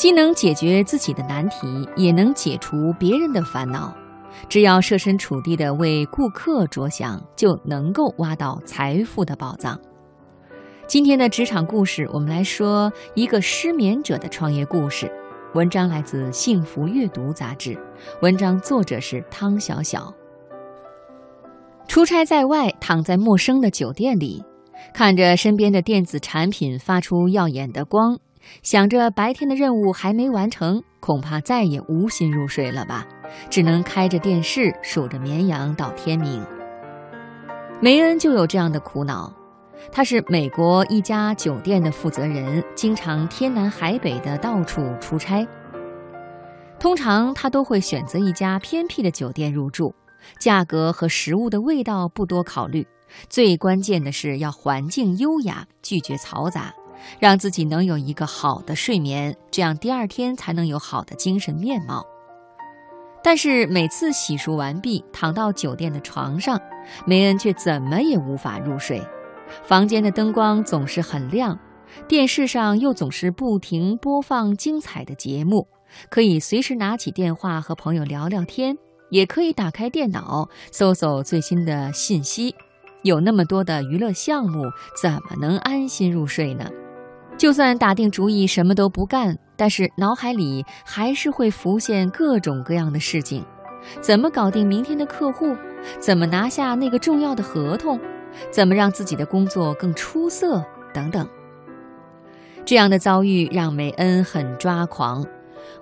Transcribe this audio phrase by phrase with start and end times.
[0.00, 3.94] 既能解决自己的难题，也能解除别人的烦恼。
[4.48, 9.78] 只要设身处地的为顾客着想，就能够挖到财富的宝藏。
[10.86, 15.12] 今天的职场故事，我们来说一个失眠者的创业故事。
[15.52, 17.78] 文章来自《幸福阅读》杂志，
[18.22, 20.10] 文章作者是汤小小。
[21.88, 24.42] 出差在外，躺在陌生的酒店里，
[24.94, 28.18] 看着身边的电子产品发出耀眼的光，
[28.62, 33.06] 想着白天的任务还没完成，恐怕再也无心入睡了吧。
[33.48, 36.44] 只能开着电视数着绵羊到天明。
[37.80, 39.32] 梅恩就有这样的苦恼，
[39.92, 45.46] 他是美国一家酒店的负责人，经常天南海北的到处出差。
[46.78, 49.94] 通常他都会选择一家偏僻的酒店入住，
[50.38, 52.86] 价格和食物的味道不多考虑，
[53.28, 56.74] 最关键的是要环境优雅，拒绝嘈杂，
[57.18, 62.04] 让自己能有一个好的睡眠，这样第二天才能有好的精神面貌。
[63.22, 66.58] 但是每次洗漱完毕，躺到酒店的床上，
[67.06, 69.02] 梅恩却怎么也无法入睡。
[69.64, 71.58] 房间的灯光总是很亮，
[72.08, 75.66] 电视上又总是不停播放精彩的节目，
[76.08, 78.78] 可以随时拿起电话和朋友聊聊天，
[79.10, 82.54] 也可以打开电脑搜搜最新的信息。
[83.02, 84.64] 有那么多的娱乐项目，
[85.00, 86.70] 怎么能安心入睡呢？
[87.40, 93.42] 就算打定主意什么都不干，但是脑海里还是会浮现各种各样的事情：
[94.02, 95.56] 怎么搞定明天的客户？
[95.98, 97.98] 怎么拿下那个重要的合同？
[98.50, 100.62] 怎么让自己的工作更出色？
[100.92, 101.26] 等等。
[102.66, 105.24] 这样的遭遇让梅恩很抓狂。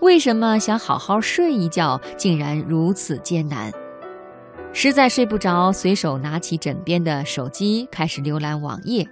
[0.00, 3.72] 为什么想好好睡一觉，竟然如此艰难？
[4.74, 9.08] 实在睡不着，随手拿起枕边的手机，开始浏览网页。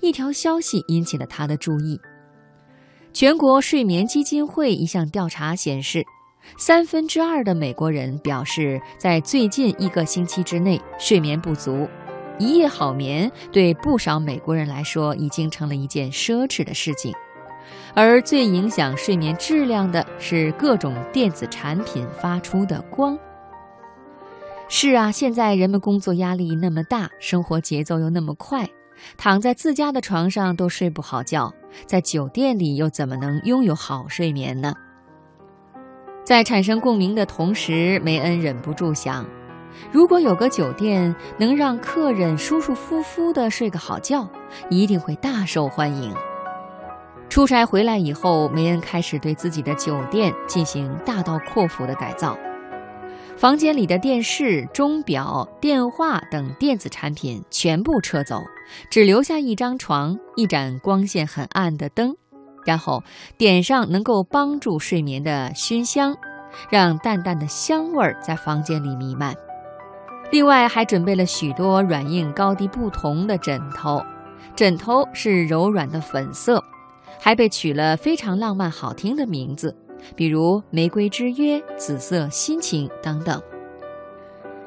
[0.00, 2.00] 一条消息引起了他的注意。
[3.12, 6.04] 全国睡眠基金会一项调查显示，
[6.56, 11.88] 三分之二的美国人表示，在最近一个星期之内睡眠不足。
[12.38, 17.14] 一夜好眠对不少美国人来说已经成了一件奢侈的事情。
[17.94, 23.16] 而最影响睡眠质量的是各种电子产品发出的光。
[24.68, 28.66] 是啊，现在人们工作压力那么大，生活节奏又那么快。
[29.16, 31.52] 躺在自家的床上都睡不好觉，
[31.86, 34.74] 在酒店里又怎么能拥有好睡眠呢？
[36.24, 39.26] 在产生共鸣的同时，梅恩忍不住想：
[39.90, 44.28] 如果有个酒店能让客人舒舒服服地睡个好觉，
[44.70, 46.14] 一定会大受欢迎。
[47.28, 52.38] 出差回来以后，梅恩开始对自己的酒店进行大刀阔斧的改造。
[53.36, 58.40] 房间里的电视、钟表、电话等电子产品全部撤走，
[58.88, 62.14] 只留下一张床、一盏光线很暗的灯，
[62.64, 63.02] 然后
[63.36, 66.16] 点上能够帮助睡眠的熏香，
[66.70, 69.34] 让淡淡的香味儿在房间里弥漫。
[70.30, 74.00] 另外还准备了许多软硬高低不同的枕头，
[74.54, 76.62] 枕头是柔软的粉色，
[77.18, 79.76] 还被取了非常浪漫好听的名字。
[80.16, 83.40] 比如玫瑰之约、紫色心情等等。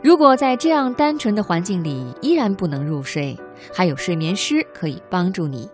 [0.03, 3.35] 如果在这样单纯的环境里依然不能入睡，
[3.73, 5.67] 还有睡眠师可以帮助你。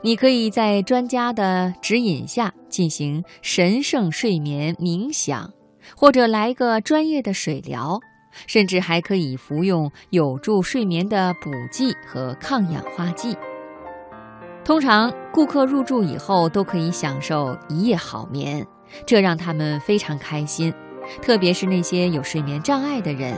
[0.00, 5.52] 你可以在专家的指引下进行神圣睡眠冥想，
[5.96, 8.00] 或者来个专业的水疗，
[8.46, 13.36] 甚至还可以服用有助睡眠的补剂和抗氧化剂。
[14.64, 18.66] 通常顾客入住以后都可以享受一夜好眠。
[19.06, 20.72] 这让他们非常开心，
[21.20, 23.36] 特别是那些有睡眠障碍的人，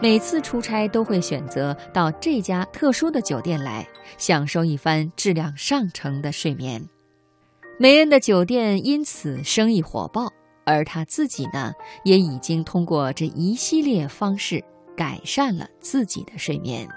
[0.00, 3.86] 每次出差都会选择到这家特殊的酒店来，
[4.18, 6.82] 享受一番质量上乘的睡眠。
[7.78, 10.32] 梅恩的酒店因此生意火爆，
[10.64, 11.72] 而他自己呢，
[12.04, 14.64] 也已经通过这一系列方式
[14.96, 16.88] 改善了自己的睡眠。